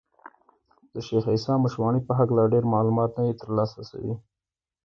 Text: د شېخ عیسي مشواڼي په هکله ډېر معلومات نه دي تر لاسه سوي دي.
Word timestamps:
د 0.93 0.95
شېخ 1.07 1.25
عیسي 1.33 1.53
مشواڼي 1.63 2.01
په 2.07 2.13
هکله 2.19 2.51
ډېر 2.53 2.63
معلومات 2.73 3.09
نه 3.17 3.23
دي 3.27 3.33
تر 3.41 3.49
لاسه 3.57 3.79
سوي 3.89 4.05
دي. 4.09 4.15